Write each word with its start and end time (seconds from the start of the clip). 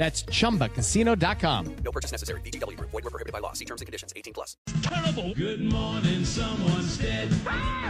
That's 0.00 0.22
chumbacasino.com. 0.22 1.76
No 1.84 1.92
purchase 1.92 2.10
necessary. 2.10 2.40
VGW 2.40 2.74
Group. 2.78 2.90
Void 2.90 3.04
were 3.04 3.10
prohibited 3.10 3.34
by 3.34 3.40
law. 3.40 3.52
See 3.52 3.66
terms 3.66 3.82
and 3.82 3.86
conditions. 3.86 4.14
18 4.16 4.32
plus. 4.32 4.56
Terrible. 4.80 5.34
Good 5.34 5.60
morning, 5.60 6.24
someone's 6.24 6.96
dead. 6.96 7.28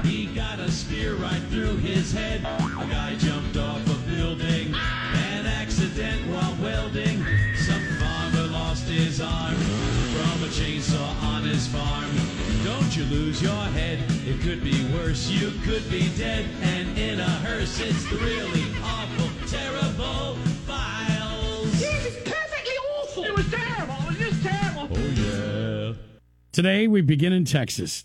He 0.03 0.27
got 0.35 0.59
a 0.59 0.73
spear 0.73 1.15
right 1.15 1.41
through 1.51 1.77
his 1.77 2.11
head. 2.11 2.41
A 2.41 2.87
guy 2.91 3.15
jumped 3.15 3.57
off 3.59 3.81
a 3.87 4.11
building. 4.11 4.75
An 4.75 5.47
accident 5.47 6.21
while 6.27 6.57
welding. 6.61 7.25
Some 7.55 7.87
farmer 8.01 8.49
lost 8.49 8.89
his 8.89 9.21
arm 9.21 9.55
from 9.55 10.43
a 10.43 10.51
chainsaw 10.51 11.23
on 11.23 11.45
his 11.45 11.69
farm. 11.69 12.11
Don't 12.65 12.97
you 12.97 13.05
lose 13.05 13.41
your 13.41 13.65
head. 13.79 14.01
It 14.27 14.41
could 14.41 14.65
be 14.65 14.85
worse. 14.95 15.31
You 15.31 15.53
could 15.63 15.89
be 15.89 16.11
dead. 16.19 16.45
And 16.61 16.99
in 16.99 17.21
a 17.21 17.31
hearse, 17.47 17.79
it's 17.79 18.11
really 18.11 18.65
awful, 18.83 19.31
terrible 19.47 20.50
Today, 26.61 26.87
we 26.87 27.01
begin 27.01 27.33
in 27.33 27.47
Texas. 27.47 28.05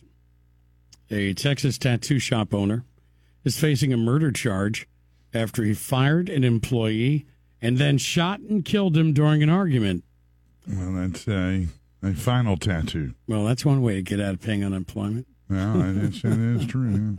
A 1.12 1.34
Texas 1.34 1.78
tattoo 1.78 2.20
shop 2.20 2.54
owner 2.54 2.86
is 3.44 3.60
facing 3.60 3.92
a 3.92 3.98
murder 3.98 4.32
charge 4.32 4.88
after 5.34 5.66
he 5.66 5.74
fired 5.74 6.30
an 6.30 6.46
employee 6.46 7.26
and 7.62 7.78
then 7.78 7.98
shot 7.98 8.40
and 8.40 8.64
killed 8.64 8.96
him 8.96 9.12
during 9.12 9.44
an 9.44 9.50
argument. 9.50 10.06
Well, 10.66 10.94
that's 10.94 11.28
a, 11.28 11.68
a 12.02 12.14
final 12.14 12.56
tattoo. 12.56 13.14
Well, 13.28 13.44
that's 13.44 13.66
one 13.66 13.82
way 13.82 13.96
to 13.96 14.02
get 14.02 14.22
out 14.22 14.36
of 14.36 14.42
paying 14.42 14.64
unemployment. 14.64 15.28
Well, 15.50 15.74
that 15.74 15.98
is, 15.98 16.22
that 16.22 16.40
is 16.40 16.66
true. 16.70 17.18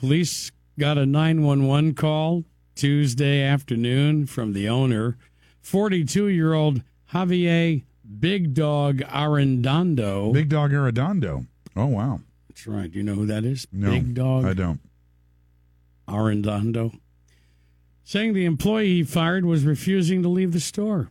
Police 0.00 0.50
got 0.80 0.98
a 0.98 1.06
911 1.06 1.94
call 1.94 2.42
Tuesday 2.74 3.40
afternoon 3.40 4.26
from 4.26 4.52
the 4.52 4.68
owner, 4.68 5.16
42 5.62 6.26
year 6.26 6.54
old 6.54 6.82
Javier 7.12 7.84
Big 8.20 8.54
Dog 8.54 8.98
Arredondo. 8.98 10.32
Big 10.32 10.48
Dog 10.48 10.72
Arredondo. 10.72 11.46
Oh, 11.76 11.86
wow. 11.86 12.20
That's 12.48 12.66
right. 12.66 12.90
Do 12.90 12.98
you 12.98 13.04
know 13.04 13.14
who 13.14 13.26
that 13.26 13.44
is? 13.44 13.66
No, 13.72 13.90
Big 13.90 14.14
Dog 14.14 14.44
I 14.44 14.54
don't. 14.54 14.80
Arredondo. 16.08 16.98
Saying 18.04 18.34
the 18.34 18.44
employee 18.44 18.96
he 18.96 19.02
fired 19.02 19.44
was 19.44 19.64
refusing 19.64 20.22
to 20.22 20.28
leave 20.28 20.52
the 20.52 20.60
store. 20.60 21.10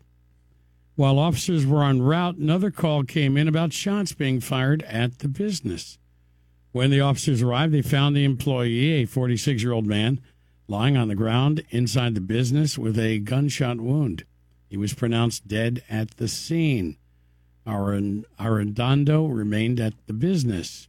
While 0.96 1.18
officers 1.18 1.66
were 1.66 1.84
en 1.84 2.04
route, 2.04 2.38
another 2.38 2.70
call 2.70 3.04
came 3.04 3.36
in 3.36 3.48
about 3.48 3.74
shots 3.74 4.14
being 4.14 4.40
fired 4.40 4.84
at 4.84 5.20
the 5.20 5.28
business. 5.28 5.98
When 6.72 6.92
the 6.92 7.02
officers 7.02 7.42
arrived, 7.42 7.74
they 7.74 7.82
found 7.82 8.16
the 8.16 8.26
employee, 8.26 8.92
a 9.02 9.06
46 9.06 9.64
year 9.64 9.72
old 9.74 9.88
man, 9.88 10.22
lying 10.68 10.96
on 10.96 11.08
the 11.08 11.16
ground 11.16 11.64
inside 11.72 12.14
the 12.14 12.22
business 12.22 12.78
with 12.78 12.98
a 13.00 13.20
gunshot 13.20 13.82
wound. 13.82 14.24
He 14.74 14.78
was 14.78 14.96
pronounced 14.96 15.48
dead 15.48 15.84
at 15.88 16.18
the 16.18 16.28
scene. 16.28 16.98
Arredondo 17.68 19.28
remained 19.28 19.80
at 19.80 19.94
the 20.08 20.14
business. 20.14 20.88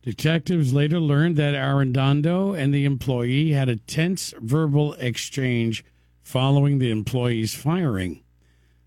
Detectives 0.00 0.72
later 0.72 1.00
learned 1.00 1.34
that 1.34 1.56
Arredondo 1.56 2.56
and 2.56 2.72
the 2.72 2.84
employee 2.84 3.50
had 3.50 3.68
a 3.68 3.74
tense 3.74 4.32
verbal 4.40 4.92
exchange 5.00 5.84
following 6.22 6.78
the 6.78 6.92
employee's 6.92 7.52
firing. 7.52 8.22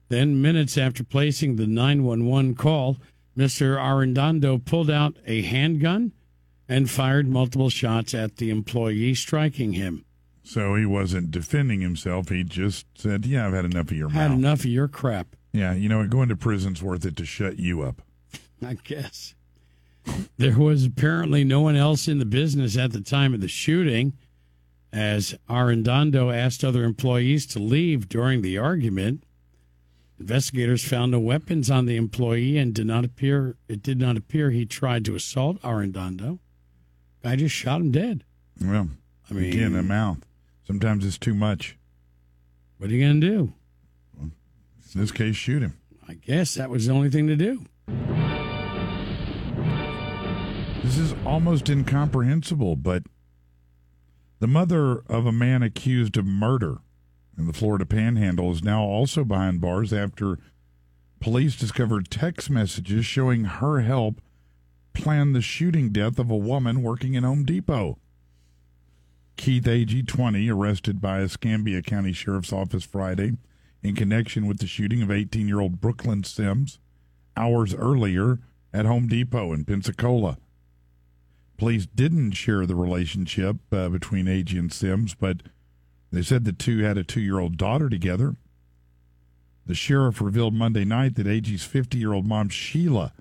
Then, 0.07 0.41
minutes 0.41 0.77
after 0.77 1.03
placing 1.03 1.57
the 1.57 1.67
911 1.67 2.55
call, 2.55 2.95
Mr. 3.37 3.75
Arredondo 3.75 4.63
pulled 4.63 4.89
out 4.89 5.17
a 5.25 5.41
handgun 5.41 6.13
and 6.69 6.89
fired 6.89 7.27
multiple 7.27 7.69
shots 7.69 8.13
at 8.13 8.37
the 8.37 8.51
employee, 8.51 9.15
striking 9.15 9.73
him. 9.73 10.05
So 10.49 10.73
he 10.73 10.83
wasn't 10.83 11.29
defending 11.29 11.81
himself. 11.81 12.29
He 12.29 12.43
just 12.43 12.87
said, 12.95 13.23
Yeah, 13.23 13.45
I've 13.45 13.53
had 13.53 13.65
enough 13.65 13.91
of 13.91 13.97
your 13.97 14.09
Had 14.09 14.29
mouth. 14.31 14.39
enough 14.39 14.59
of 14.61 14.65
your 14.65 14.87
crap, 14.87 15.35
Yeah, 15.53 15.73
you 15.75 15.87
know, 15.87 16.07
going 16.07 16.29
to 16.29 16.35
prison's 16.35 16.81
worth 16.81 17.05
it 17.05 17.15
to 17.17 17.25
shut 17.25 17.59
you 17.59 17.83
up. 17.83 18.01
I 18.65 18.73
guess. 18.83 19.35
There 20.37 20.57
was 20.57 20.85
apparently 20.85 21.43
no 21.43 21.61
one 21.61 21.75
else 21.75 22.07
in 22.07 22.17
the 22.17 22.25
business 22.25 22.75
at 22.79 22.93
the 22.93 23.01
time 23.01 23.35
of 23.35 23.41
the 23.41 23.47
shooting, 23.47 24.13
as 24.91 25.35
Arredondo 25.47 26.35
asked 26.35 26.63
other 26.63 26.83
employees 26.83 27.45
to 27.45 27.59
leave 27.59 28.09
during 28.09 28.41
the 28.41 28.57
argument. 28.57 29.23
Investigators 30.19 30.83
found 30.83 31.11
no 31.11 31.19
weapons 31.19 31.69
on 31.69 31.85
the 31.85 31.95
employee 31.95 32.57
and 32.57 32.73
did 32.73 32.87
not 32.87 33.05
appear 33.05 33.55
it 33.67 33.83
did 33.83 33.99
not 33.99 34.17
appear 34.17 34.49
he 34.49 34.65
tried 34.65 35.05
to 35.05 35.13
assault 35.15 35.61
Arredondo. 35.61 36.39
Guy 37.21 37.35
just 37.35 37.53
shot 37.53 37.81
him 37.81 37.91
dead. 37.91 38.23
Well, 38.59 38.89
I 39.29 39.33
mean, 39.35 39.53
again, 39.53 39.73
the 39.73 39.83
mouth. 39.83 40.25
Sometimes 40.69 41.03
it's 41.03 41.17
too 41.17 41.33
much. 41.33 41.79
what 42.77 42.91
are 42.91 42.93
you 42.93 43.03
going 43.03 43.19
to 43.19 43.27
do? 43.27 43.53
In 44.21 45.01
this 45.01 45.11
case, 45.11 45.35
shoot 45.35 45.63
him. 45.63 45.79
I 46.07 46.13
guess 46.13 46.53
that 46.53 46.69
was 46.69 46.85
the 46.85 46.93
only 46.93 47.09
thing 47.09 47.25
to 47.25 47.35
do. 47.35 47.65
This 50.83 50.99
is 50.99 51.15
almost 51.25 51.69
incomprehensible, 51.69 52.75
but 52.75 53.01
the 54.39 54.45
mother 54.45 54.99
of 55.09 55.25
a 55.25 55.31
man 55.31 55.63
accused 55.63 56.17
of 56.17 56.27
murder 56.27 56.77
in 57.35 57.47
the 57.47 57.53
Florida 57.53 57.87
Panhandle 57.87 58.51
is 58.51 58.63
now 58.63 58.83
also 58.83 59.23
behind 59.23 59.61
bars 59.61 59.91
after 59.91 60.37
police 61.19 61.55
discovered 61.55 62.11
text 62.11 62.47
messages 62.47 63.07
showing 63.07 63.45
her 63.45 63.79
help 63.79 64.21
plan 64.93 65.33
the 65.33 65.41
shooting 65.41 65.89
death 65.89 66.19
of 66.19 66.29
a 66.29 66.37
woman 66.37 66.83
working 66.83 67.15
in 67.15 67.23
Home 67.23 67.43
Depot. 67.43 67.97
Keith 69.39 69.63
Agee 69.63 70.05
20, 70.05 70.49
arrested 70.49 70.99
by 70.99 71.21
Escambia 71.21 71.81
County 71.81 72.11
Sheriff's 72.11 72.51
Office 72.51 72.83
Friday 72.83 73.37
in 73.81 73.95
connection 73.95 74.47
with 74.47 74.59
the 74.59 74.67
shooting 74.67 75.01
of 75.01 75.09
18 75.09 75.47
year 75.47 75.61
old 75.61 75.79
Brooklyn 75.79 76.25
Sims 76.25 76.77
hours 77.37 77.73
earlier 77.73 78.39
at 78.73 78.85
Home 78.85 79.07
Depot 79.07 79.53
in 79.53 79.63
Pensacola. 79.63 80.37
Police 81.57 81.85
didn't 81.85 82.31
share 82.31 82.65
the 82.65 82.75
relationship 82.75 83.55
uh, 83.71 83.87
between 83.87 84.25
Agee 84.25 84.59
and 84.59 84.73
Sims, 84.73 85.15
but 85.15 85.37
they 86.11 86.21
said 86.21 86.43
the 86.43 86.51
two 86.51 86.79
had 86.79 86.97
a 86.97 87.05
two 87.05 87.21
year 87.21 87.39
old 87.39 87.55
daughter 87.55 87.87
together. 87.87 88.35
The 89.65 89.73
sheriff 89.73 90.19
revealed 90.19 90.53
Monday 90.53 90.83
night 90.83 91.15
that 91.15 91.27
Agee's 91.27 91.63
50 91.63 91.97
year 91.97 92.11
old 92.11 92.27
mom, 92.27 92.49
Sheila, 92.49 93.13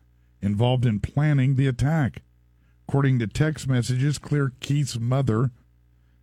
involved 0.42 0.84
in 0.84 0.98
planning 0.98 1.54
the 1.54 1.68
attack. 1.68 2.22
According 2.88 3.20
to 3.20 3.28
text 3.28 3.68
messages, 3.68 4.18
clear 4.18 4.52
Keith's 4.58 4.98
mother 4.98 5.52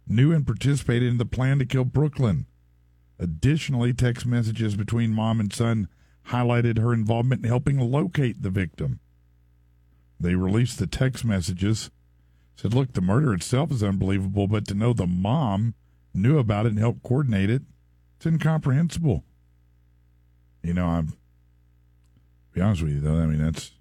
knew 0.07 0.31
and 0.31 0.45
participated 0.45 1.09
in 1.09 1.17
the 1.17 1.25
plan 1.25 1.59
to 1.59 1.65
kill 1.65 1.85
Brooklyn. 1.85 2.45
Additionally, 3.19 3.93
text 3.93 4.25
messages 4.25 4.75
between 4.75 5.13
mom 5.13 5.39
and 5.39 5.51
son 5.51 5.87
highlighted 6.29 6.77
her 6.77 6.93
involvement 6.93 7.43
in 7.43 7.49
helping 7.49 7.79
locate 7.79 8.41
the 8.41 8.49
victim. 8.49 8.99
They 10.19 10.35
released 10.35 10.79
the 10.79 10.87
text 10.87 11.23
messages, 11.23 11.91
said, 12.55 12.73
Look, 12.73 12.93
the 12.93 13.01
murder 13.01 13.33
itself 13.33 13.71
is 13.71 13.83
unbelievable, 13.83 14.47
but 14.47 14.67
to 14.67 14.73
know 14.73 14.93
the 14.93 15.07
mom 15.07 15.75
knew 16.13 16.37
about 16.37 16.65
it 16.65 16.69
and 16.69 16.79
helped 16.79 17.03
coordinate 17.03 17.49
it, 17.49 17.63
it's 18.15 18.25
incomprehensible. 18.25 19.23
You 20.63 20.73
know, 20.73 20.87
I'm 20.87 21.13
be 22.53 22.61
honest 22.61 22.81
with 22.81 22.93
you 22.93 23.01
though, 23.01 23.17
I 23.17 23.25
mean 23.25 23.43
that's 23.43 23.71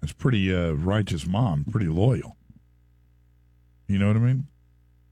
that's 0.00 0.12
pretty 0.12 0.54
uh, 0.54 0.72
righteous 0.72 1.26
mom, 1.26 1.66
pretty 1.70 1.88
loyal. 1.88 2.36
You 3.90 3.98
know 3.98 4.06
what 4.06 4.16
I 4.16 4.20
mean? 4.20 4.46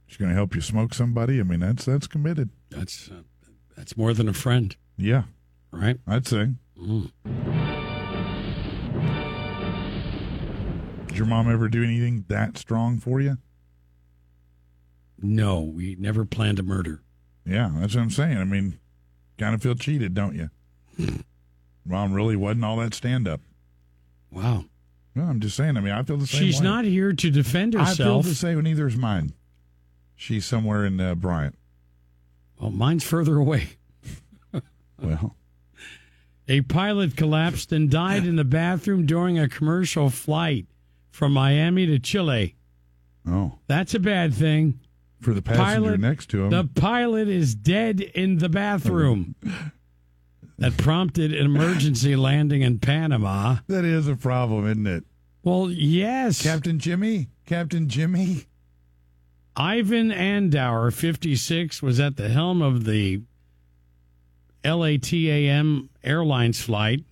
She's 0.07 0.19
going 0.19 0.29
to 0.29 0.37
help 0.37 0.55
you 0.55 0.61
smoke 0.61 0.95
somebody. 0.95 1.41
I 1.41 1.43
mean, 1.43 1.59
that's 1.59 1.85
that's 1.85 2.07
committed. 2.07 2.51
That's 2.71 3.11
uh, 3.11 3.23
that's 3.77 3.97
more 3.97 4.15
than 4.15 4.29
a 4.29 4.33
friend, 4.33 4.77
Yeah, 4.97 5.25
right? 5.73 5.99
I'd 6.07 6.29
say. 6.29 6.51
Mm. 6.81 7.11
Did 11.09 11.17
your 11.17 11.27
mom 11.27 11.51
ever 11.51 11.69
do 11.69 11.83
anything 11.83 12.25
that 12.29 12.57
strong 12.57 13.01
for 13.01 13.21
you? 13.21 13.39
No, 15.21 15.61
we 15.61 15.97
never 15.99 16.25
planned 16.25 16.61
a 16.61 16.63
murder. 16.63 17.03
Yeah, 17.45 17.73
that's 17.75 17.97
what 17.97 18.03
I'm 18.03 18.11
saying. 18.11 18.39
I 18.39 18.45
mean, 18.45 18.79
kind 19.39 19.57
of 19.57 19.63
feel 19.63 19.75
cheated, 19.75 20.15
don't 20.15 20.37
you? 20.37 20.51
mom 21.85 22.13
really 22.13 22.37
wasn't 22.37 22.65
all 22.65 22.77
that 22.77 22.95
stand 22.95 23.27
up. 23.27 23.41
Wow. 24.31 24.67
No, 25.19 25.25
I'm 25.25 25.41
just 25.41 25.57
saying. 25.57 25.77
I 25.77 25.81
mean, 25.81 25.93
I 25.93 26.03
feel 26.05 26.17
the 26.17 26.27
same. 26.27 26.41
She's 26.41 26.59
way. 26.61 26.65
not 26.65 26.85
here 26.85 27.13
to 27.13 27.31
defend 27.31 27.75
herself. 27.75 28.01
I 28.01 28.03
feel 28.05 28.23
the 28.23 28.35
same. 28.37 28.61
Neither 28.63 28.87
is 28.87 28.97
mine. 28.97 29.33
She's 30.15 30.47
somewhere 30.47 30.85
in 30.87 31.01
uh, 31.01 31.15
Bryant. 31.17 31.57
Well, 32.61 32.71
mine's 32.71 33.05
further 33.05 33.37
away. 33.37 33.69
Well, 35.01 35.37
A 36.49 36.63
pilot 36.63 37.17
collapsed 37.17 37.71
and 37.71 37.89
died 37.89 38.27
in 38.27 38.35
the 38.35 38.43
bathroom 38.45 39.07
during 39.07 39.39
a 39.39 39.49
commercial 39.49 40.11
flight 40.11 40.67
from 41.13 41.33
Miami 41.33 41.87
to 41.87 42.01
Chile. 42.01 42.57
Oh, 43.25 43.59
That's 43.69 43.95
a 43.95 44.01
bad 44.01 44.35
thing. 44.35 44.81
for 45.21 45.35
the 45.35 45.43
passenger 45.43 45.65
Pilot- 45.91 46.01
next 46.01 46.31
to 46.31 46.43
him. 46.45 46.51
The 46.51 46.65
pilot 46.65 47.29
is 47.29 47.55
dead 47.55 48.01
in 48.01 48.39
the 48.39 48.49
bathroom. 48.49 49.37
that 50.59 50.77
prompted 50.77 51.33
an 51.33 51.45
emergency 51.47 52.17
landing 52.29 52.63
in 52.63 52.79
Panama. 52.79 53.59
that 53.69 53.85
is 53.85 54.09
a 54.09 54.17
problem, 54.17 54.67
isn't 54.67 54.87
it? 54.87 55.05
Well, 55.43 55.71
yes. 55.71 56.43
Captain 56.43 56.79
Jimmy? 56.79 57.29
Captain 57.47 57.89
Jimmy? 57.89 58.45
Ivan 59.57 60.13
Andaur, 60.13 60.91
56, 60.91 61.83
was 61.83 61.99
at 61.99 62.17
the 62.17 62.29
helm 62.29 62.63
of 62.63 62.85
the 62.85 63.23
LATAM 64.65 65.89
Airlines 66.05 66.61
flight 66.61 67.05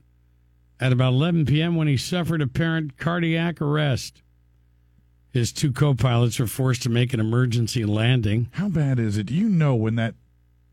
at 0.78 0.92
about 0.92 1.12
11 1.14 1.46
p.m. 1.46 1.76
when 1.76 1.88
he 1.88 1.96
suffered 1.96 2.42
apparent 2.42 2.98
cardiac 2.98 3.60
arrest. 3.60 4.22
His 5.30 5.52
two 5.52 5.72
co 5.72 5.94
pilots 5.94 6.38
were 6.38 6.46
forced 6.46 6.82
to 6.84 6.88
make 6.90 7.12
an 7.12 7.20
emergency 7.20 7.84
landing. 7.84 8.48
How 8.52 8.68
bad 8.68 8.98
is 8.98 9.18
it? 9.18 9.24
Do 9.26 9.34
You 9.34 9.48
know 9.48 9.74
when 9.74 9.96
that 9.96 10.14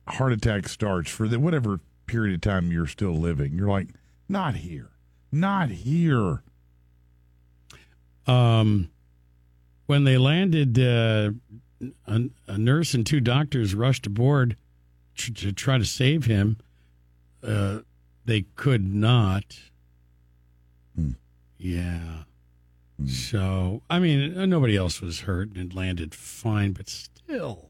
heart 0.08 0.34
attack 0.34 0.68
starts 0.68 1.10
for 1.10 1.28
the 1.28 1.40
whatever 1.40 1.80
period 2.06 2.36
of 2.36 2.42
time 2.42 2.72
you're 2.72 2.88
still 2.88 3.14
living. 3.16 3.54
You're 3.58 3.68
like, 3.70 3.90
not 4.30 4.56
here. 4.56 4.90
Not 5.32 5.70
here. 5.70 6.44
Um, 8.28 8.90
when 9.88 10.04
they 10.06 10.18
landed, 10.18 10.80
uh, 10.80 11.32
a, 12.08 12.22
a 12.48 12.58
nurse 12.58 12.94
and 12.94 13.06
two 13.06 13.20
doctors 13.20 13.76
rushed 13.76 14.06
aboard 14.08 14.56
tr- 15.16 15.34
to 15.34 15.52
try 15.52 15.78
to 15.78 15.86
save 15.86 16.26
him. 16.26 16.58
Uh, 17.46 17.80
they 18.26 18.44
could 18.56 18.88
not. 18.88 19.60
Hmm. 20.96 21.12
Yeah. 21.58 22.24
So, 23.06 23.82
I 23.90 24.00
mean, 24.00 24.38
uh, 24.38 24.46
nobody 24.46 24.78
else 24.78 25.02
was 25.02 25.22
hurt 25.22 25.50
and 25.50 25.58
it 25.72 25.76
landed 25.76 26.16
fine, 26.16 26.72
but 26.72 26.88
still 26.88 27.70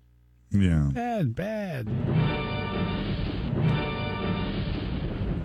Yeah. 0.51 0.91
bad, 0.93 1.33
bad. 1.33 1.87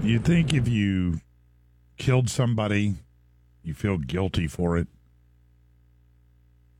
You'd 0.03 0.25
think 0.25 0.55
if 0.55 0.69
you 0.69 1.21
killed 1.97 2.31
somebody, 2.31 2.95
you 3.63 3.75
feel 3.75 3.99
guilty 3.99 4.47
for 4.47 4.77
it. 4.79 4.87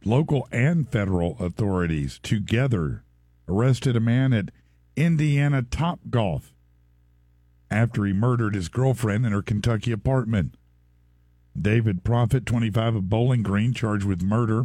Local 0.05 0.49
and 0.53 0.89
federal 0.89 1.37
authorities 1.41 2.21
together 2.23 3.03
arrested 3.49 3.97
a 3.97 4.01
man 4.01 4.33
at 4.33 4.51
Indiana 4.97 5.63
Top 5.63 5.99
Golf 6.09 6.55
after 7.71 8.05
he 8.05 8.13
murdered 8.13 8.55
his 8.55 8.69
girlfriend 8.69 9.27
in 9.27 9.33
her 9.33 9.43
Kentucky 9.43 9.93
apartment. 9.93 10.55
David 11.61 12.05
Prophet, 12.05 12.47
25 12.47 12.95
of 12.95 13.09
Bowling 13.09 13.43
Green, 13.43 13.75
charged 13.75 14.05
with 14.05 14.23
murder 14.23 14.65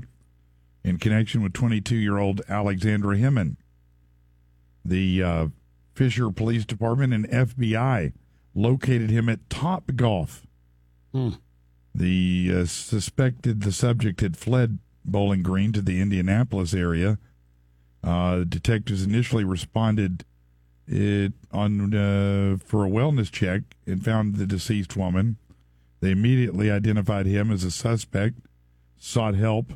in 0.83 0.97
connection 0.97 1.41
with 1.41 1.53
22 1.53 1.95
year 1.95 2.19
old 2.19 2.41
Alexandra 2.47 3.17
Hemman. 3.17 3.57
The 4.85 5.23
uh, 5.23 5.47
Fisher 5.95 6.29
Police 6.29 6.65
Department 6.65 7.13
and 7.13 7.27
FBI 7.29 8.13
located 8.55 9.09
him 9.09 9.29
at 9.29 9.50
Top 9.50 9.91
Golf. 9.95 10.45
Hmm. 11.11 11.29
The 11.95 12.51
uh, 12.53 12.65
suspected 12.65 13.61
the 13.61 13.71
subject 13.71 14.21
had 14.21 14.38
fled 14.38 14.79
Bowling 15.05 15.44
Green 15.44 15.71
to 15.73 15.81
the 15.81 16.01
Indianapolis 16.01 16.73
area. 16.73 17.19
Uh, 18.03 18.44
detectives 18.44 19.03
initially 19.03 19.44
responded 19.44 20.25
it 20.88 21.33
on 21.51 21.94
uh, 21.94 22.57
for 22.63 22.85
a 22.85 22.89
wellness 22.89 23.31
check 23.31 23.61
and 23.85 24.03
found 24.03 24.35
the 24.35 24.45
deceased 24.45 24.97
woman. 24.97 25.38
They 26.01 26.11
immediately 26.11 26.69
identified 26.69 27.25
him 27.25 27.51
as 27.51 27.63
a 27.63 27.71
suspect, 27.71 28.39
sought 28.97 29.35
help, 29.35 29.73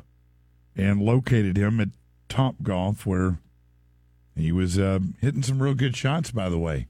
and 0.76 1.00
located 1.00 1.56
him 1.56 1.80
at 1.80 1.88
Top 2.28 2.56
Golf, 2.62 3.06
where 3.06 3.38
he 4.36 4.52
was 4.52 4.78
uh, 4.78 4.98
hitting 5.20 5.42
some 5.42 5.62
real 5.62 5.74
good 5.74 5.96
shots. 5.96 6.30
By 6.30 6.50
the 6.50 6.58
way, 6.58 6.86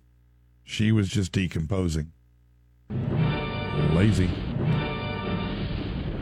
she 0.68 0.92
was 0.92 1.08
just 1.08 1.32
decomposing, 1.32 2.12
lazy. 3.94 4.30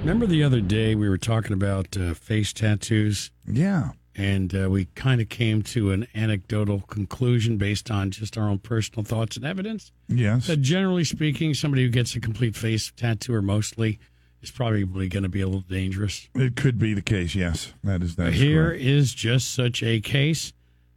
Remember 0.01 0.27
the 0.27 0.45
other 0.45 0.61
day 0.61 0.95
we 0.95 1.09
were 1.09 1.19
talking 1.19 1.53
about 1.53 1.97
uh, 1.97 2.15
face 2.15 2.53
tattoos? 2.53 3.33
Yeah, 3.45 3.91
and 4.15 4.55
uh, 4.55 4.71
we 4.71 4.85
kind 4.95 5.21
of 5.21 5.29
came 5.29 5.63
to 5.63 5.91
an 5.91 6.07
anecdotal 6.15 6.83
conclusion 6.83 7.57
based 7.57 7.91
on 7.91 8.13
just 8.13 8.39
our 8.39 8.49
own 8.49 8.59
personal 8.61 9.05
thoughts 9.05 9.37
and 9.37 9.45
evidence 9.45 9.91
yes, 10.09 10.47
that 10.47 10.59
generally 10.59 11.03
speaking 11.05 11.53
somebody 11.53 11.83
who 11.83 11.89
gets 11.91 12.15
a 12.15 12.21
complete 12.21 12.55
face 12.55 12.93
tattoo 12.97 13.35
or 13.35 13.43
mostly 13.43 13.99
is 14.43 14.53
probably 14.53 15.09
going 15.09 15.25
to 15.25 15.29
be 15.29 15.41
a 15.41 15.47
little 15.47 15.61
dangerous 15.63 16.29
it 16.37 16.55
could 16.55 16.79
be 16.79 16.95
the 16.95 17.03
case. 17.03 17.35
Yes, 17.35 17.73
that 17.83 18.01
is 18.01 18.15
that. 18.15 18.29
is 18.29 18.41
Here 18.41 18.69
correct. 18.69 18.83
is 18.83 19.13
just 19.13 19.53
such 19.53 19.83
a 19.83 20.01
case 20.01 20.53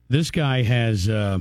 this 0.07 0.29
guy 0.29 0.61
has 0.61 1.09
uh, 1.09 1.39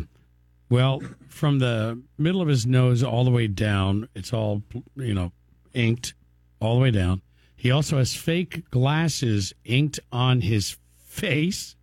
well 0.70 1.00
from 1.28 1.58
the 1.58 2.00
middle 2.18 2.40
of 2.42 2.48
his 2.48 2.66
nose 2.66 3.02
all 3.02 3.24
the 3.24 3.30
way 3.30 3.46
down 3.46 4.08
it's 4.14 4.32
all 4.32 4.62
you 4.96 5.14
know 5.14 5.32
inked 5.74 6.14
all 6.60 6.74
the 6.76 6.80
way 6.82 6.90
down 6.90 7.20
he 7.56 7.70
also 7.70 7.98
has 7.98 8.14
fake 8.14 8.68
glasses 8.70 9.52
inked 9.64 9.98
on 10.12 10.40
his 10.40 10.76
face 10.98 11.74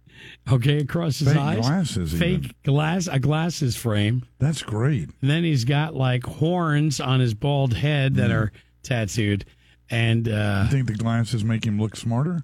okay 0.51 0.77
across 0.79 1.19
his 1.19 1.29
Fake 1.29 1.37
eyes 1.37 1.59
glasses 1.59 2.13
fake 2.13 2.37
even. 2.45 2.51
glass 2.63 3.07
a 3.07 3.19
glasses 3.19 3.75
frame 3.75 4.23
That's 4.39 4.61
great. 4.63 5.09
and 5.21 5.29
then 5.29 5.43
he's 5.43 5.65
got 5.65 5.95
like 5.95 6.23
horns 6.23 6.99
on 6.99 7.19
his 7.19 7.33
bald 7.33 7.73
head 7.73 8.15
that 8.15 8.29
Mm. 8.31 8.35
are 8.35 8.51
tattooed 8.83 9.45
and 9.89 10.27
uh 10.29 10.63
I 10.65 10.69
think 10.71 10.87
the 10.87 10.93
glasses 10.95 11.43
make 11.43 11.63
him 11.65 11.79
look 11.79 11.95
smarter. 11.95 12.43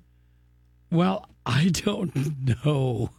Well, 0.92 1.28
I 1.46 1.70
don't 1.70 2.14
know. 2.66 3.10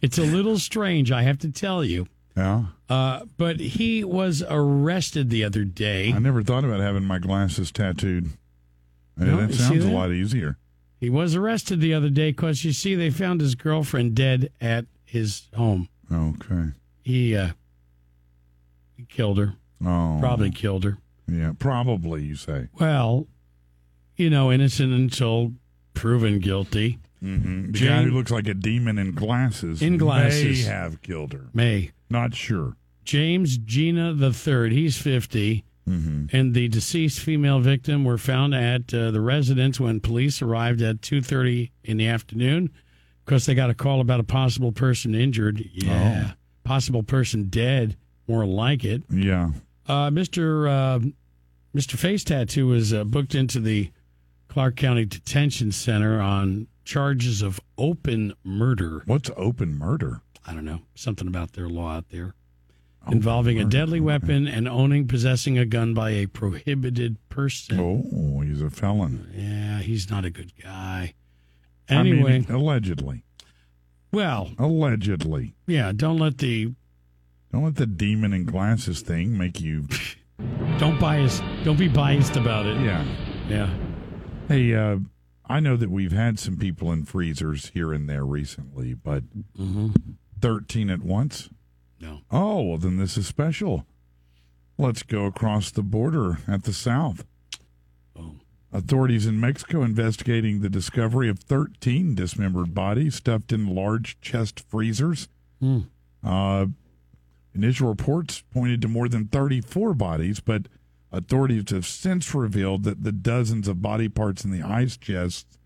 It's 0.00 0.18
a 0.18 0.22
little 0.22 0.58
strange, 0.58 1.10
I 1.12 1.22
have 1.22 1.38
to 1.40 1.50
tell 1.50 1.82
you. 1.84 2.06
Yeah, 2.36 2.66
Uh, 2.88 3.24
but 3.36 3.58
he 3.58 4.04
was 4.04 4.44
arrested 4.48 5.28
the 5.28 5.42
other 5.44 5.64
day. 5.64 6.12
I 6.12 6.18
never 6.20 6.42
thought 6.44 6.64
about 6.64 6.78
having 6.80 7.04
my 7.04 7.18
glasses 7.18 7.72
tattooed. 7.72 8.30
No, 9.16 9.44
that 9.46 9.54
sounds 9.54 9.84
a 9.84 9.90
lot 9.90 10.12
easier. 10.12 10.56
He 11.00 11.10
was 11.10 11.34
arrested 11.34 11.80
the 11.80 11.94
other 11.94 12.10
day 12.10 12.30
because 12.30 12.64
you 12.64 12.72
see, 12.72 12.94
they 12.94 13.10
found 13.10 13.40
his 13.40 13.56
girlfriend 13.56 14.14
dead 14.14 14.50
at 14.60 14.86
his 15.04 15.48
home. 15.56 15.88
Okay. 16.12 16.70
He, 17.02 17.34
uh, 17.36 17.50
he 18.96 19.04
killed 19.04 19.38
her, 19.38 19.54
Oh, 19.84 20.18
probably 20.20 20.50
killed 20.52 20.84
her. 20.84 20.98
Yeah, 21.26 21.52
probably. 21.58 22.22
You 22.24 22.36
say. 22.36 22.68
Well, 22.78 23.26
you 24.16 24.30
know, 24.30 24.50
innocent 24.52 24.92
until 24.92 25.52
proven 25.94 26.38
guilty. 26.38 26.98
Mm-hmm. 27.22 27.66
The 27.66 27.78
Jane- 27.78 27.88
guy 27.88 28.02
who 28.04 28.10
looks 28.10 28.30
like 28.30 28.46
a 28.48 28.54
demon 28.54 28.98
in 28.98 29.12
glasses 29.12 29.82
In 29.82 29.96
glasses. 29.98 30.64
may 30.66 30.72
have 30.72 31.02
killed 31.02 31.32
her. 31.32 31.46
May. 31.52 31.90
Not 32.10 32.34
sure. 32.34 32.76
James 33.04 33.58
Gina 33.58 34.14
the 34.14 34.32
third. 34.32 34.72
He's 34.72 34.96
fifty, 34.96 35.64
Mm-hmm. 35.88 36.36
and 36.36 36.52
the 36.54 36.68
deceased 36.68 37.18
female 37.20 37.60
victim 37.60 38.04
were 38.04 38.18
found 38.18 38.54
at 38.54 38.92
uh, 38.92 39.10
the 39.10 39.22
residence 39.22 39.80
when 39.80 40.00
police 40.00 40.42
arrived 40.42 40.82
at 40.82 41.00
two 41.00 41.22
thirty 41.22 41.72
in 41.82 41.96
the 41.96 42.06
afternoon. 42.06 42.70
Because 43.24 43.46
they 43.46 43.54
got 43.54 43.70
a 43.70 43.74
call 43.74 44.00
about 44.02 44.20
a 44.20 44.24
possible 44.24 44.70
person 44.72 45.14
injured. 45.14 45.62
Yeah, 45.72 46.32
possible 46.64 47.02
person 47.02 47.44
dead. 47.48 47.96
More 48.26 48.44
like 48.46 48.84
it. 48.84 49.02
Yeah. 49.10 49.50
Uh, 49.86 50.10
Mister 50.10 50.68
uh, 50.68 51.00
Mister 51.72 51.96
Face 51.96 52.22
Tattoo 52.24 52.66
was 52.66 52.92
uh, 52.92 53.04
booked 53.04 53.34
into 53.34 53.58
the 53.60 53.90
Clark 54.48 54.76
County 54.76 55.06
Detention 55.06 55.72
Center 55.72 56.20
on 56.20 56.66
charges 56.88 57.42
of 57.42 57.60
open 57.76 58.32
murder. 58.42 59.02
What's 59.04 59.30
open 59.36 59.76
murder? 59.78 60.22
I 60.46 60.54
don't 60.54 60.64
know, 60.64 60.80
something 60.94 61.28
about 61.28 61.52
their 61.52 61.68
law 61.68 61.96
out 61.96 62.08
there 62.08 62.34
Open 63.02 63.18
involving 63.18 63.58
a 63.58 63.64
murder, 63.64 63.76
deadly 63.76 63.98
okay. 63.98 64.04
weapon 64.06 64.48
and 64.48 64.66
owning, 64.66 65.06
possessing 65.06 65.58
a 65.58 65.66
gun 65.66 65.92
by 65.92 66.10
a 66.10 66.24
prohibited 66.26 67.18
person. 67.28 67.78
Oh, 67.78 68.40
he's 68.40 68.62
a 68.62 68.70
felon. 68.70 69.30
Yeah, 69.36 69.80
he's 69.80 70.08
not 70.08 70.24
a 70.24 70.30
good 70.30 70.52
guy. 70.62 71.12
I 71.90 72.02
mean, 72.02 72.14
Anyway, 72.26 72.46
allegedly. 72.48 73.22
well, 74.10 74.50
Allegedly. 74.58 75.54
yeah, 75.66 75.92
don't 75.94 76.16
let 76.16 76.38
the 76.38 76.72
Don't 77.52 77.64
let 77.64 77.76
the 77.76 77.86
demon 77.86 78.32
in 78.32 78.46
glasses 78.46 79.02
thing 79.02 79.36
make 79.36 79.60
you. 79.60 79.86
don't 80.78 80.98
bias, 80.98 81.42
don't 81.64 81.78
be 81.78 81.88
biased 81.88 82.36
about 82.36 82.64
it. 82.64 82.80
Yeah. 82.80 83.04
Yeah. 83.50 83.70
Hey, 84.48 84.74
uh, 84.74 84.96
I 85.48 85.60
know 85.60 85.76
that 85.76 85.90
we've 85.90 86.12
had 86.12 86.38
some 86.38 86.56
people 86.56 86.92
in 86.92 87.04
freezers 87.04 87.70
here 87.74 87.92
and 87.92 88.08
there 88.08 88.24
recently, 88.24 88.94
but 88.94 89.24
Mm-hmm. 89.58 89.90
13 90.40 90.90
at 90.90 91.02
once? 91.02 91.48
No. 92.00 92.20
Oh, 92.30 92.62
well, 92.62 92.78
then 92.78 92.96
this 92.96 93.16
is 93.16 93.26
special. 93.26 93.86
Let's 94.76 95.02
go 95.02 95.24
across 95.24 95.70
the 95.72 95.82
border 95.82 96.38
at 96.46 96.62
the 96.64 96.72
south. 96.72 97.24
Oh. 98.16 98.36
Authorities 98.72 99.26
in 99.26 99.40
Mexico 99.40 99.82
investigating 99.82 100.60
the 100.60 100.68
discovery 100.68 101.28
of 101.28 101.40
13 101.40 102.14
dismembered 102.14 102.72
bodies 102.74 103.16
stuffed 103.16 103.52
in 103.52 103.74
large 103.74 104.20
chest 104.20 104.60
freezers. 104.68 105.28
Hmm. 105.60 105.80
Uh, 106.22 106.66
Initial 107.54 107.88
reports 107.88 108.44
pointed 108.52 108.80
to 108.82 108.88
more 108.88 109.08
than 109.08 109.26
34 109.26 109.94
bodies, 109.94 110.38
but 110.38 110.68
authorities 111.12 111.70
have 111.70 111.86
since 111.86 112.34
revealed 112.34 112.84
that 112.84 113.02
the 113.04 113.12
dozens 113.12 113.68
of 113.68 113.82
body 113.82 114.08
parts 114.08 114.44
in 114.44 114.50
the 114.50 114.62
ice 114.62 114.96
chests 114.96 115.58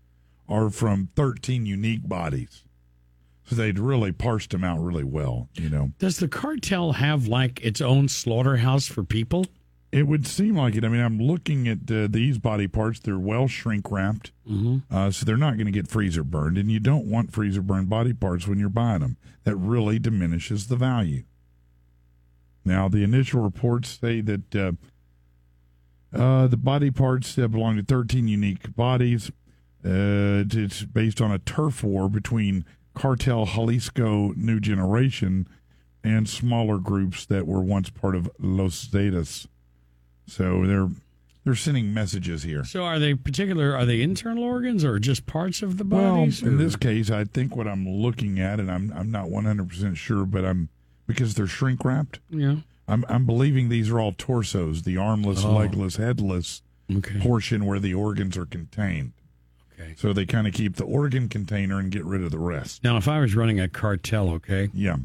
are 0.47 0.69
from 0.69 1.09
13 1.15 1.65
unique 1.65 2.07
bodies. 2.07 2.63
So 3.45 3.55
they'd 3.55 3.79
really 3.79 4.11
parsed 4.13 4.51
them 4.51 4.63
out 4.63 4.79
really 4.81 5.03
well, 5.03 5.49
you 5.55 5.69
know. 5.69 5.91
Does 5.99 6.17
the 6.17 6.27
cartel 6.29 6.93
have 6.93 7.27
like 7.27 7.59
its 7.61 7.81
own 7.81 8.07
slaughterhouse 8.07 8.87
for 8.87 9.03
people? 9.03 9.45
It 9.91 10.07
would 10.07 10.25
seem 10.25 10.55
like 10.55 10.75
it. 10.75 10.83
I 10.83 10.87
mean, 10.87 11.01
I'm 11.01 11.19
looking 11.19 11.67
at 11.67 11.91
uh, 11.91 12.07
these 12.09 12.39
body 12.39 12.67
parts. 12.67 12.99
They're 12.99 13.19
well 13.19 13.47
shrink 13.47 13.91
wrapped, 13.91 14.31
Mm-hmm. 14.49 14.77
uh, 14.95 15.11
so 15.11 15.23
they're 15.25 15.37
not 15.37 15.55
going 15.55 15.67
to 15.67 15.71
get 15.71 15.87
freezer 15.87 16.23
burned. 16.23 16.57
And 16.57 16.71
you 16.71 16.79
don't 16.79 17.05
want 17.05 17.31
freezer 17.31 17.61
burned 17.61 17.89
body 17.89 18.13
parts 18.13 18.47
when 18.47 18.59
you're 18.59 18.69
buying 18.69 19.01
them. 19.01 19.17
That 19.43 19.55
really 19.57 19.99
diminishes 19.99 20.67
the 20.67 20.75
value. 20.77 21.23
Now, 22.65 22.87
the 22.87 23.03
initial 23.03 23.41
reports 23.41 23.99
say 24.01 24.21
that 24.21 24.55
uh, 24.55 24.71
uh, 26.13 26.47
the 26.47 26.57
body 26.57 26.91
parts 26.91 27.37
uh, 27.37 27.47
belong 27.47 27.77
to 27.77 27.83
13 27.83 28.27
unique 28.27 28.75
bodies. 28.75 29.29
Uh, 29.85 30.45
it's 30.49 30.83
based 30.83 31.19
on 31.21 31.31
a 31.31 31.39
turf 31.39 31.83
war 31.83 32.09
between 32.09 32.65
Cartel 32.93 33.45
Jalisco 33.45 34.33
New 34.35 34.59
Generation 34.59 35.47
and 36.03 36.27
smaller 36.29 36.77
groups 36.77 37.25
that 37.25 37.47
were 37.47 37.61
once 37.61 37.89
part 37.89 38.15
of 38.15 38.29
Los 38.39 38.87
Zetas. 38.87 39.47
So 40.27 40.65
they're 40.65 40.89
they're 41.43 41.55
sending 41.55 41.93
messages 41.93 42.43
here. 42.43 42.63
So 42.63 42.83
are 42.83 42.99
they 42.99 43.13
particular? 43.15 43.75
Are 43.75 43.85
they 43.85 44.01
internal 44.01 44.43
organs 44.43 44.85
or 44.85 44.99
just 44.99 45.25
parts 45.25 45.61
of 45.61 45.77
the 45.77 45.83
Well, 45.83 46.23
in 46.23 46.57
this 46.57 46.77
case, 46.77 47.11
I 47.11 47.25
think 47.25 47.55
what 47.55 47.67
I'm 47.67 47.87
looking 47.87 48.39
at, 48.39 48.59
and 48.59 48.71
I'm 48.71 48.93
I'm 48.95 49.11
not 49.11 49.29
100 49.29 49.67
percent 49.67 49.97
sure, 49.97 50.25
but 50.25 50.45
I'm 50.45 50.69
because 51.07 51.33
they're 51.33 51.47
shrink 51.47 51.83
wrapped. 51.83 52.19
yeah. 52.29 52.57
I'm 52.93 53.05
I'm 53.09 53.25
believing 53.25 53.69
these 53.69 53.89
are 53.89 53.99
all 53.99 54.13
torsos, 54.13 54.83
the 54.83 54.97
armless, 54.97 55.43
Oh. 55.43 55.53
legless, 55.55 55.97
headless 55.97 56.61
Okay. 56.91 57.19
portion 57.19 57.65
where 57.65 57.79
the 57.79 57.93
organs 57.93 58.37
are 58.37 58.45
contained. 58.45 59.13
Okay. 59.73 59.93
So 59.97 60.13
they 60.13 60.25
kind 60.25 60.47
of 60.47 60.53
keep 60.53 60.75
the 60.75 60.83
organ 60.85 61.27
container 61.29 61.79
and 61.79 61.91
get 61.91 62.05
rid 62.05 62.21
of 62.23 62.31
the 62.31 62.39
rest. 62.39 62.83
Now, 62.83 62.97
if 62.97 63.07
I 63.07 63.19
was 63.19 63.35
running 63.35 63.59
a 63.59 63.67
cartel, 63.67 64.29
okay, 64.31 64.69
Yeah. 64.73 64.97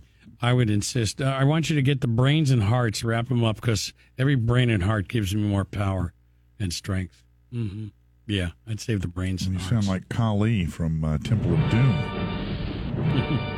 I 0.42 0.52
would 0.52 0.70
insist. 0.70 1.20
Uh, 1.20 1.24
I 1.24 1.42
want 1.44 1.68
you 1.70 1.76
to 1.76 1.82
get 1.82 2.00
the 2.00 2.06
brains 2.06 2.50
and 2.50 2.62
hearts, 2.62 3.02
wrap 3.02 3.28
them 3.28 3.42
up, 3.42 3.56
because 3.56 3.92
every 4.18 4.36
brain 4.36 4.70
and 4.70 4.82
heart 4.84 5.08
gives 5.08 5.34
me 5.34 5.42
more 5.42 5.64
power 5.64 6.12
and 6.60 6.72
strength. 6.72 7.24
hmm 7.50 7.86
Yeah, 8.26 8.50
I'd 8.66 8.78
save 8.80 9.00
the 9.00 9.08
brains 9.08 9.42
And 9.46 9.52
and 9.56 9.60
you 9.62 9.68
hearts. 9.68 9.86
sound 9.86 9.88
like 9.88 10.08
Kali 10.10 10.66
from 10.66 11.02
uh, 11.02 11.18
Temple 11.18 11.54
of 11.54 11.70
Doom. 11.70 11.94